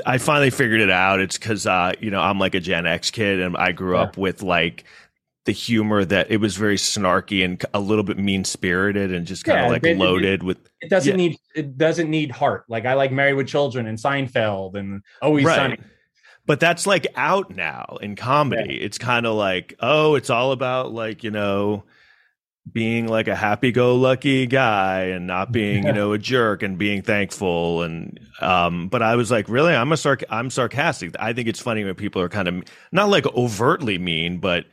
[0.06, 1.18] I finally figured it out.
[1.20, 4.02] It's because uh, you know I'm like a Gen X kid, and I grew Yeah.
[4.02, 4.84] up with like
[5.44, 9.44] the humor that it was very snarky and a little bit mean spirited and just
[9.44, 11.16] kind of Yeah, like it- it- loaded with It doesn't Yeah.
[11.16, 12.62] need it doesn't need heart.
[12.68, 15.56] Like I like Married with Children and Seinfeld and Always right.
[15.56, 15.78] Sunny.
[16.44, 18.80] But that's like out now in comedy.
[18.80, 21.84] It's kind of like, oh, it's all about like, you know,
[22.70, 26.78] being like a happy go lucky guy and not being, you know, a jerk and
[26.78, 29.74] being thankful and um but I was like, really?
[29.74, 31.14] I'm a sarc I'm sarcastic.
[31.18, 34.64] I think it's funny when people are kind of not like overtly mean, but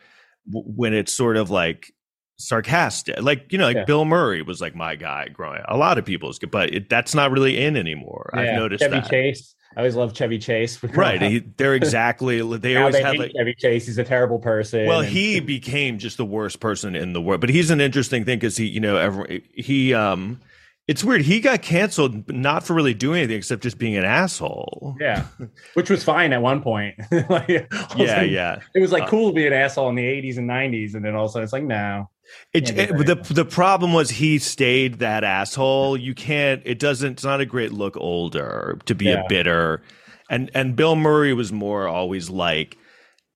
[0.52, 1.92] w- when it's sort of like
[2.38, 3.22] sarcastic.
[3.22, 3.86] Like, you know, like Yeah.
[3.86, 5.66] Bill Murray was like my guy growing up.
[5.70, 8.32] A lot of people's but it, that's not really in anymore.
[8.34, 9.10] I've noticed Chevy that.
[9.10, 9.56] Chase.
[9.76, 10.82] I always love Chevy Chase.
[10.84, 11.22] Right.
[11.22, 13.86] He, they're exactly they always they hate like Chevy Chase.
[13.86, 14.88] He's a terrible person.
[14.88, 17.42] well, and- he became just the worst person in the world.
[17.42, 20.40] But he's an interesting thing because he, you know, every, he, um,
[20.88, 21.22] it's weird.
[21.22, 24.96] He got canceled not for really doing anything except just being an asshole.
[25.00, 25.28] yeah,
[25.76, 26.96] which was fine at one point.
[27.12, 28.60] like, all of a Yeah, sudden, yeah.
[28.74, 31.06] It was like Uh, cool to be an asshole in the 80s and 90s, and
[31.06, 32.10] then all of a sudden it's like, no.
[32.54, 35.98] It, it- the the problem was he stayed that asshole.
[35.98, 36.62] You can't.
[36.66, 37.14] It doesn't.
[37.14, 39.24] It's not a great look older to be Yeah.
[39.24, 39.82] a bitter.
[40.30, 42.78] And and Bill Murray was more always like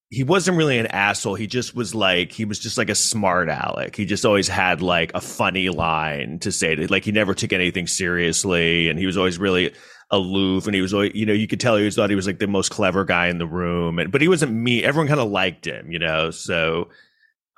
[0.09, 1.33] he wasn't really an asshole.
[1.33, 3.95] He just was like he was just like a smart aleck.
[3.95, 6.75] He just always had like a funny line to say.
[6.75, 9.73] To, like he never took anything seriously, and he was always really
[10.11, 10.67] aloof.
[10.67, 12.37] And he was always, you know, you could tell he was thought he was like
[12.37, 13.97] the most clever guy in the room.
[13.97, 14.83] And but he wasn't me.
[14.83, 16.29] Everyone kind of liked him, you know.
[16.29, 16.89] So,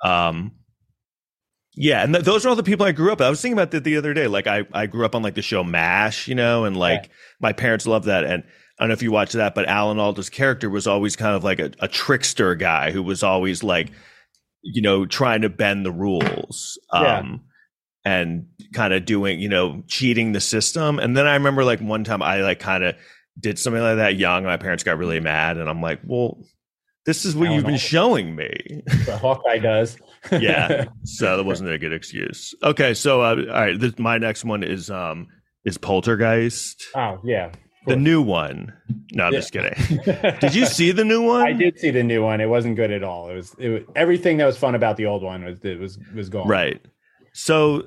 [0.02, 0.52] um,
[1.76, 3.18] yeah, and th- those are all the people I grew up.
[3.18, 3.26] with.
[3.26, 4.26] I was thinking about that the other day.
[4.26, 7.10] Like I, I grew up on like the show Mash, you know, and like
[7.40, 8.24] my parents loved that.
[8.24, 8.42] And
[8.78, 11.44] I don't know if you watched that, but Alan Alda's character was always kind of
[11.44, 13.90] like a, a trickster guy who was always like,
[14.62, 16.78] you know, trying to bend the rules.
[16.92, 17.18] Yeah.
[17.18, 17.42] Um,
[18.04, 21.00] and kind of doing, you know, cheating the system.
[21.00, 22.94] And then I remember like one time I like kind of
[23.38, 24.38] did something like that young.
[24.38, 26.38] And my parents got really mad, and I'm like, well,
[27.04, 27.84] this is what Alan you've been Alda.
[27.84, 28.82] showing me.
[29.06, 29.96] But Hawkeye does.
[30.32, 34.44] Yeah so that wasn't a good excuse okay so uh, all right this, my next
[34.44, 35.26] one is um
[35.64, 37.50] is poltergeist oh, yeah.
[37.86, 38.72] the new one
[39.12, 39.38] no i'm Yeah.
[39.38, 39.74] just kidding
[40.40, 42.40] did you see the new one I did see the new one.
[42.40, 43.28] It wasn't good at all.
[43.30, 45.98] It was, it was everything that was fun about the old one was it was
[46.14, 46.46] was gone.
[46.48, 46.80] right
[47.32, 47.82] so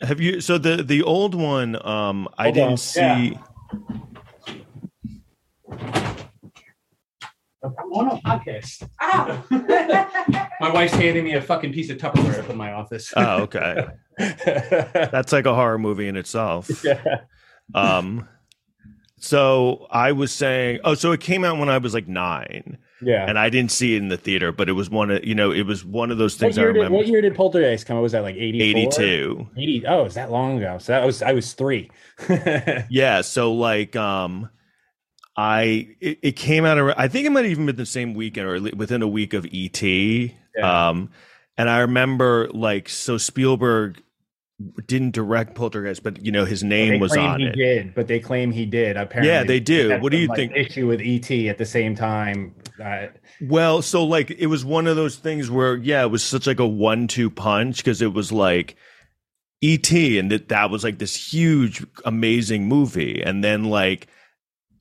[0.00, 2.76] have you so the the old one um i didn't on.
[2.76, 3.38] see Yeah.
[7.64, 8.88] I'm on a podcast.
[10.60, 13.12] My wife's handing me a fucking piece of Tupperware up in my office.
[13.16, 13.86] oh okay
[14.18, 17.02] that's like a horror movie in itself yeah.
[17.74, 18.28] um
[19.18, 23.24] so i was saying oh so it came out when i was like nine Yeah.
[23.26, 25.50] and i didn't see it in the theater but it was one of you know
[25.50, 27.96] it was one of those things i year, did, remember what year did Poltergeist come
[27.96, 28.02] out?
[28.02, 28.92] Was that like 84?
[28.92, 29.86] 82 80.
[29.86, 30.78] Oh, is that long ago?
[30.78, 31.90] So that was I was three.
[32.90, 34.50] yeah so like um
[35.36, 38.46] i it, it came out i think it might have even been the same weekend
[38.46, 40.30] or within a week of et Yeah.
[40.88, 41.10] um
[41.56, 44.02] and i remember like so spielberg
[44.86, 48.20] didn't direct poltergeist but you know his name was on he it did, but they
[48.20, 48.96] claim he did.
[48.96, 49.98] Apparently, Yeah, they do.
[49.98, 50.52] What do you like, think?
[50.54, 52.54] Issue with ET at the same time.
[52.80, 53.06] Uh,
[53.40, 56.60] well so like it was one of those things where yeah it was such like
[56.60, 58.76] a one-two punch because it was like
[59.64, 64.06] et and that that was like this huge amazing movie and then like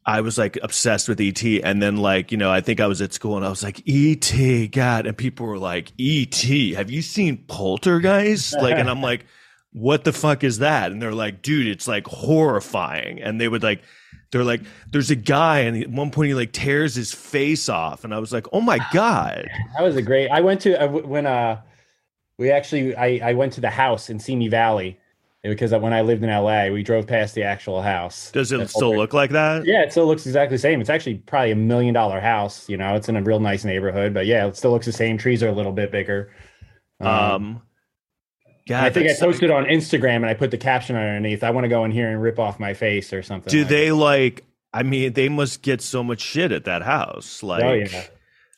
[0.06, 3.02] I was like obsessed with ET, and then like you know, I think I was
[3.02, 6.44] at school and I was like ET, God, and people were like ET,
[6.76, 8.54] have you seen Poltergeist?
[8.54, 9.26] Like, and I'm like,
[9.74, 10.92] what the fuck is that?
[10.92, 13.84] And they're like, dude, it's like horrifying, and they would like,
[14.32, 14.62] they're like,
[14.92, 18.18] there's a guy, and at one point he like tears his face off, and I
[18.18, 20.30] was like, oh my god, that was a great.
[20.30, 21.62] I went to when uh
[22.40, 25.00] we actually I I went to the house in Simi Valley
[25.44, 28.32] because when I lived in LA, we drove past the actual house.
[28.32, 29.66] does it That still look like that?
[29.66, 30.82] Yeah, it still looks exactly the same.
[30.82, 32.70] It's actually probably a million dollar house.
[32.70, 35.18] You know, it's in a real nice neighborhood, but yeah, it still looks the same.
[35.18, 36.32] Trees are a little bit bigger.
[37.00, 37.62] Um, Um,
[38.68, 41.44] God, I think I posted on Instagram and I put the caption underneath.
[41.44, 43.50] I want to go in here and rip off my face or something.
[43.50, 44.46] do like they like?
[44.72, 47.42] I mean, they must get so much shit at that house.
[47.42, 47.64] Like.
[47.64, 48.04] Oh yeah.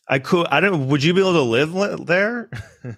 [0.09, 0.47] I could.
[0.47, 0.89] I don't.
[0.89, 2.49] Would you be able to live there?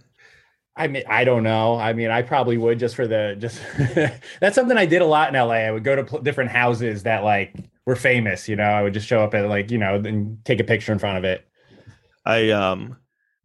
[0.78, 1.78] I mean, I don't know.
[1.78, 3.62] I mean, I probably would just for the just.
[4.42, 5.56] that's something I did a lot in LA.
[5.56, 8.50] I would go to pl- different houses that like were famous.
[8.50, 10.92] You know, I would just show up at like you know and take a picture
[10.92, 11.48] in front of it.
[12.26, 12.98] I um,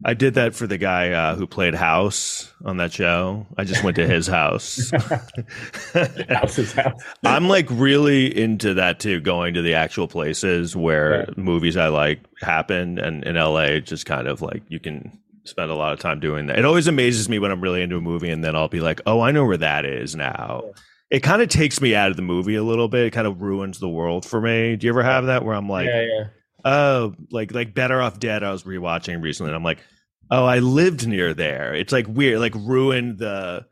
[0.05, 3.47] I did that for the guy uh, who played House on that show.
[3.59, 4.91] I just went to his house.
[6.29, 7.01] Houses, house.
[7.23, 9.21] I'm like really into that too.
[9.21, 14.27] Going to the actual places where movies I like happen, and in LA, just kind
[14.27, 16.59] of like you can spend a lot of time doing that.
[16.59, 19.01] It always amazes me when I'm really into a movie, and then I'll be like,
[19.07, 20.73] "Oh, I know where that is now."
[21.11, 23.07] it kind of takes me out of the movie a little bit.
[23.07, 24.77] It kind of ruins the world for me.
[24.77, 26.25] Do you ever have that where I'm like, yeah, yeah.
[26.65, 28.45] oh, like like Better Off Dead?
[28.45, 29.81] I was rewatching recently, and I'm like,
[30.31, 31.75] oh, I lived near there.
[31.75, 33.67] It's like weird, like ruined the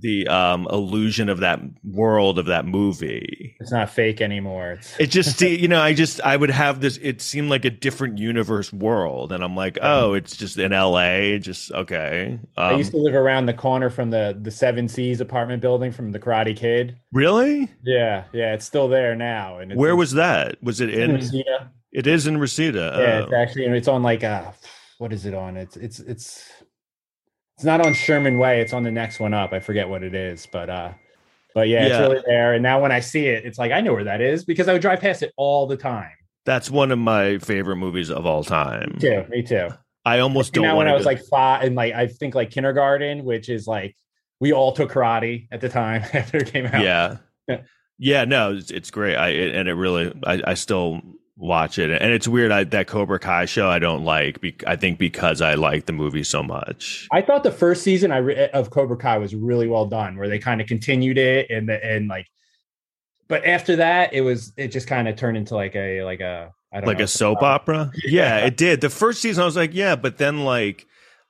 [0.00, 3.56] the um illusion of that world of that movie.
[3.60, 4.72] It's not fake anymore.
[4.72, 6.98] It's It just you know, I just I would have this.
[7.02, 11.38] It seemed like a different universe world, and I'm like, oh, it's just in L.A.
[11.38, 12.38] Just okay.
[12.56, 15.92] I Um, used to live around the corner from the the Seven Seas apartment building
[15.92, 16.96] from the Karate Kid.
[17.12, 17.68] really?
[17.82, 19.58] Yeah, yeah, it's still there now.
[19.58, 20.62] And it's Where in- was that?
[20.62, 21.16] Was it in in?
[21.16, 21.70] Reseda.
[21.92, 22.94] It is in Reseda.
[22.98, 23.24] Yeah, Oh.
[23.24, 24.52] it's actually and it's on like uh
[24.98, 25.56] what is it on?
[25.56, 26.44] It's it's it's
[27.60, 28.62] it's not on Sherman Way.
[28.62, 29.52] It's on the next one up.
[29.52, 30.92] I forget what it is, but uh,
[31.54, 32.54] but yeah, it's really there.
[32.54, 34.72] And now when I see it, it's like I know where that is because I
[34.72, 36.10] would drive past it all the time.
[36.46, 38.92] That's one of my favorite movies of all time.
[38.94, 39.68] Me too, me too.
[40.06, 42.34] I almost don't know, want when I to was like five and like I think
[42.34, 43.94] like kindergarten, which is like
[44.40, 46.82] we all took karate at the time after it came out.
[46.82, 47.60] yeah Yeah.
[47.98, 51.02] yeah no it's, it's great i it, and it really I, I still
[51.40, 51.90] watch it.
[51.90, 55.40] And it's weird I, that cobra kai show i don't like be, i think because
[55.40, 57.08] i like the movie so much.
[57.10, 60.28] I thought the first season I re- of Cobra Kai was really well done, where
[60.28, 62.26] they kind of continued it and the, and like,
[63.28, 66.52] but after that, it was it just kind of turned into like a like a
[66.72, 67.90] I don't like know, a soap opera?
[68.04, 68.38] Yeah.
[68.38, 68.46] Yeah.
[68.46, 68.80] it did.
[68.80, 70.86] The first season i was like yeah but then like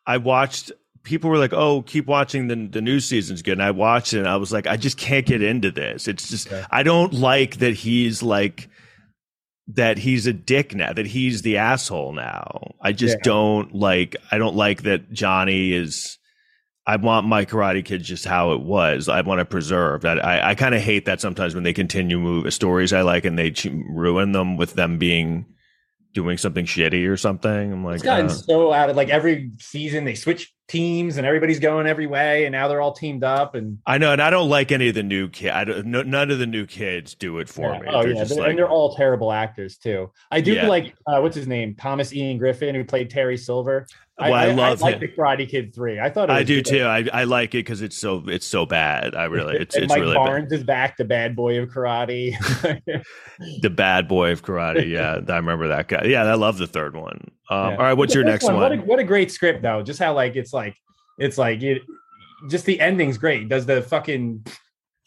[0.07, 3.70] i watched people were like oh keep watching the, the new season's good and i
[3.70, 6.09] watched it and i was like i just can't get into this.
[6.09, 6.66] It's just Yeah.
[6.70, 8.68] i don't like that he's like
[9.68, 12.73] that he's a dick now that he's the asshole now.
[12.81, 13.23] I just Yeah.
[13.25, 16.18] don't like i don't like that johnny is
[16.87, 19.09] i want my karate kid just how it was.
[19.09, 20.25] I want to preserve that.
[20.25, 23.38] I, I kind of hate that sometimes when they continue move stories i like and
[23.38, 25.46] they ch- ruin them with them being
[26.12, 29.53] doing something shitty or something i'm like It's gotten uh, so out of like every
[29.59, 33.55] season they switch teams and everybody's going every way and now they're all teamed up
[33.57, 36.03] and i know and i don't like any of the new kid I don't, no,
[36.03, 37.79] none of the new kids do it for Yeah.
[37.81, 40.11] me Oh They're yeah, they're- like and they're all terrible actors too.
[40.31, 40.68] I do Yeah.
[40.68, 43.87] like uh, what's his name, Thomas Ian Griffith, who played Terry Silver.
[44.20, 45.00] Well, I love like him.
[45.00, 45.98] the Karate Kid three.
[45.98, 46.66] I thought it i do good.
[46.66, 49.88] too I, I like it because it's so it's so bad i really it's it's
[49.88, 50.26] Mike really bad.
[50.26, 52.37] Barnes is back, the bad boy of karate.
[53.62, 54.88] the bad boy of karate.
[54.88, 56.04] Yeah, I remember that guy.
[56.04, 57.30] Yeah, I love the third one.
[57.48, 57.76] Um, Yeah.
[57.76, 58.56] All right, what's your next one?
[58.56, 59.83] What a, what a great script though.
[59.83, 60.76] Just how like it's like
[61.18, 61.83] it's like it,
[62.48, 63.48] just the ending's great.
[63.48, 64.44] Does the fucking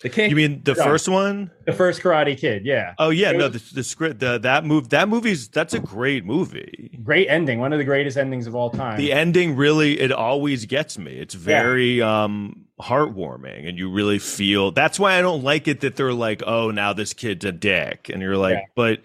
[0.03, 0.83] the you mean the Yeah.
[0.83, 1.49] first one?
[1.65, 2.65] the first Karate Kid?
[2.65, 5.73] Yeah, Oh yeah, It no, was- the, the script, the, that move, that movie's that's
[5.73, 6.99] a great movie.
[7.03, 7.59] great ending.
[7.59, 8.97] One of the greatest endings of all time.
[8.97, 11.13] The ending really, it always gets me.
[11.13, 14.71] It's very um heartwarming, and you really feel.
[14.71, 18.09] That's why I don't like it that they're like, oh, now this kid's a dick,
[18.11, 18.65] and you're like, Yeah.
[18.75, 18.99] but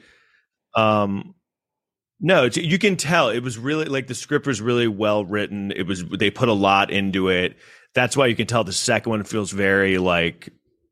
[0.74, 1.34] um.
[2.20, 5.70] No, it's, you can tell it was really like the script was really well written.
[5.70, 7.56] It was they put a lot into it.
[7.94, 10.48] That's why you can tell the second one feels very like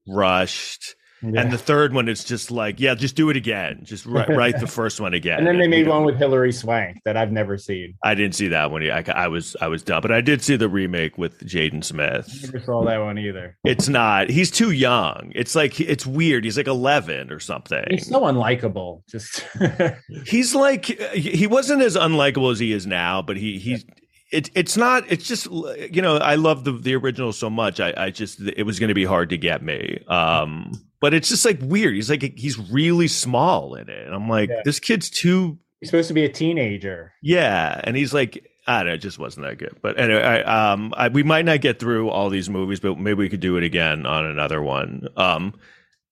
[0.07, 0.95] rushed.
[1.23, 1.41] Yeah.
[1.41, 3.81] And the third one, it's just like, yeah, just do it again.
[3.85, 5.39] Just write, write the first one again.
[5.39, 7.95] and then they we made one with Hilary Swank that I've never seen.
[8.05, 8.83] I didn't see that one.
[8.89, 12.31] I, I was I was done, but I did see the remake with Jaden Smith.
[12.31, 13.57] I never saw that one either.
[13.65, 14.29] It's not.
[14.29, 15.33] He's too young.
[15.35, 16.45] It's like it's weird.
[16.45, 17.85] He's like eleven or something.
[17.91, 19.03] He's so unlikable.
[19.09, 19.45] Just
[20.27, 23.85] He's like he wasn't as unlikable as he is now, but he he's.
[24.33, 25.05] It, it's not.
[25.09, 26.17] It's just you know.
[26.17, 27.79] I love the the original so much.
[27.81, 30.03] I, I just it was going to be hard to get me.
[30.09, 31.95] Um, but it's just like weird.
[31.95, 34.63] He's like he's really small in it, and I'm like, Yeah.
[34.65, 37.13] this kid's too he's supposed to be a teenager.
[37.23, 39.77] Yeah, and he's like, I don't know, it just wasn't that good.
[39.81, 43.19] But anyway, I, um, I, we might not get through all these movies, but maybe
[43.19, 45.07] we could do it again on another one.
[45.17, 45.55] Um,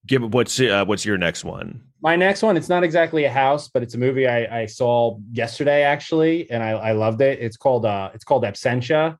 [0.05, 1.81] give what's uh, what's your next one?
[2.01, 5.17] My next one, it's not exactly a house, but it's a movie I, I saw
[5.31, 7.39] yesterday actually, and I, I loved it.
[7.39, 9.17] It's called uh, it's called Absentia.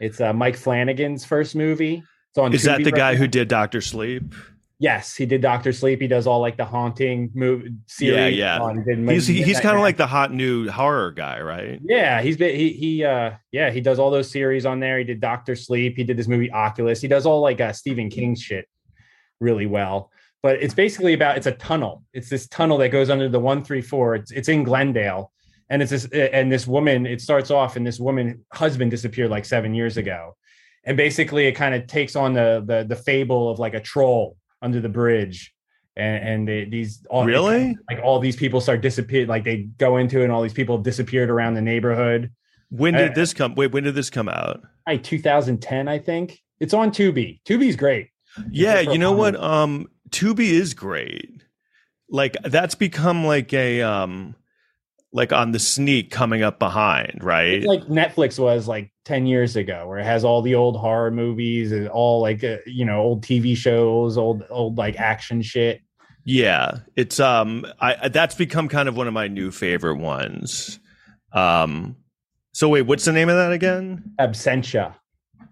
[0.00, 2.02] It's uh, Mike Flanagan's first movie.
[2.30, 2.52] It's on.
[2.52, 3.18] Is that the right guy now.
[3.18, 4.34] who did Doctor Sleep?
[4.80, 6.00] Yes, he did Doctor Sleep.
[6.00, 8.36] He does all like the haunting movie series.
[8.36, 8.60] Yeah, yeah.
[8.60, 11.80] on- He's he, he's kind of like the hot new horror guy, right?
[11.84, 14.98] Yeah, he's been he he uh yeah, he does all those series on there.
[14.98, 17.00] He did Doctor Sleep, he did this movie Oculus.
[17.00, 18.68] He does all like uh Stephen King shit
[19.40, 20.10] really well.
[20.44, 21.94] But it's basically about it's a tunnel.
[22.12, 24.14] It's this tunnel that goes under the 134.
[24.16, 25.32] It's it's in Glendale.
[25.70, 29.46] And it's this and this woman, it starts off and this woman husband disappeared like
[29.46, 30.36] 7 years ago.
[30.84, 34.36] And basically it kind of takes on the the the fable of like a troll
[34.60, 35.38] under the bridge.
[35.96, 37.76] And, and they, these all Really?
[37.90, 40.76] like all these people start disappear like they go into it and all these people
[40.76, 42.32] disappeared around the neighborhood
[42.68, 43.54] When did Uh, this come?
[43.54, 44.60] Wait, when did this come out?
[44.88, 46.26] like 2010 i think
[46.60, 48.06] it's on tubi tubi's great
[48.50, 49.34] Yeah, you know what?
[49.36, 51.42] Um, Tubi is great.
[52.10, 54.36] Like that's become like a um,
[55.14, 57.54] like on the sneak coming up behind, right?
[57.54, 61.12] It's like Netflix was like 10 years ago, where it has all the old horror
[61.12, 65.80] movies and all like, uh, you know, old TV shows, old, old like action shit.
[66.24, 70.80] Yeah, it's um, I that's become kind of one of my new favorite ones.
[71.32, 71.96] Um,
[72.52, 74.14] so wait, what's the name of that again?
[74.18, 74.94] Absentia.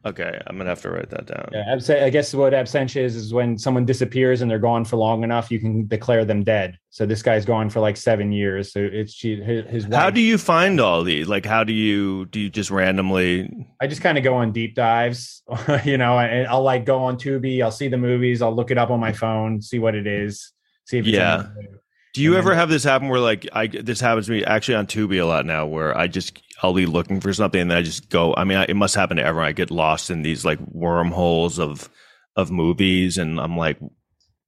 [0.04, 1.48] Okay, I'm gonna have to write that down.
[1.52, 4.96] Yeah, abs- I guess what absentia is is when someone disappears and they're gone for
[4.96, 6.76] long enough, you can declare them dead.
[6.90, 8.72] So this guy's gone for like seven years.
[8.72, 10.00] So it's she, his, his wife.
[10.00, 11.28] How do you find all these?
[11.28, 13.48] Like, how do you do you just randomly?
[13.80, 15.42] I just kind of go on deep dives,
[15.84, 18.78] you know, and I'll like go on Tubi, I'll see the movies, I'll look it
[18.78, 20.52] up on my phone, see what it is,
[20.84, 21.46] see if it's Yeah.
[21.56, 21.74] anything.
[22.14, 24.74] Do you And ever have this happen where like I this happens to me actually
[24.74, 27.78] on Tubi a lot now where I just I'll be looking for something and then
[27.78, 28.34] I just go.
[28.36, 29.48] I mean, I, it must happen to everyone.
[29.48, 31.88] I get lost in these like wormholes of
[32.36, 33.78] of movies and I'm like.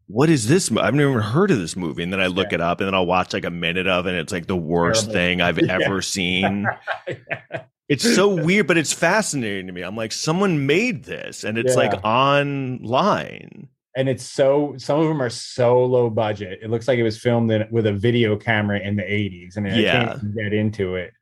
[0.07, 0.71] What is this?
[0.71, 2.95] I've never even heard of this movie, and then I look it up, and then
[2.95, 4.11] I'll watch like a minute of it.
[4.11, 5.15] And it's like the worst Terrible.
[5.15, 5.79] thing I've Yeah.
[5.81, 6.67] ever seen.
[7.89, 9.81] It's so weird, but it's fascinating to me.
[9.83, 13.69] I'm like, someone made this, and it's like online.
[13.97, 16.59] And it's so some of them are so low budget.
[16.63, 19.67] It looks like it was filmed in, with a video camera in the 80s, and
[19.67, 20.05] I Yeah.
[20.17, 21.13] can't get into it.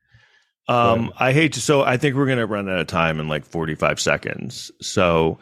[0.69, 1.61] Um, I hate to.
[1.61, 4.71] So I think we're gonna run out of time in like 45 seconds.
[4.81, 5.39] So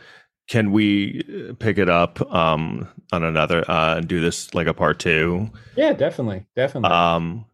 [0.48, 4.74] can we uh, pick it up um on another uh and do this like a
[4.74, 5.50] part two?
[5.76, 6.90] Yeah, definitely, definitely.
[6.90, 7.44] Um,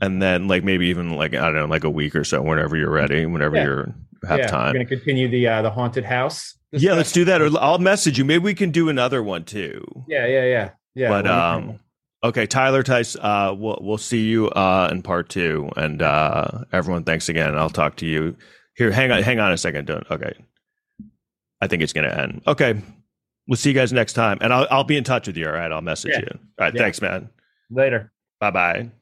[0.00, 2.76] and then like maybe even like I don't know, like a week or so, whenever
[2.76, 3.64] you're ready, whenever Yeah.
[3.64, 3.94] you're
[4.26, 4.68] have yeah, time.
[4.68, 6.54] We're gonna continue the uh, the haunted house.
[6.72, 7.40] Yeah, let's do that.
[7.42, 8.24] Or I'll message you.
[8.24, 9.84] Maybe we can do another one too.
[10.08, 11.08] Yeah, yeah, yeah, yeah.
[11.08, 11.78] but um
[12.24, 17.02] okay tyler tice uh we'll we'll see you uh in part two and uh everyone
[17.02, 18.36] thanks again i'll talk to you
[18.76, 20.32] here hang on hang on a second don't okay
[21.60, 22.80] i think it's gonna end okay
[23.48, 25.52] we'll see you guys next time and i'll, I'll be in touch with you all
[25.52, 26.20] right i'll message Yeah.
[26.20, 26.82] you all right Yeah.
[26.82, 27.28] thanks man
[27.70, 28.12] later.
[28.38, 29.01] bye bye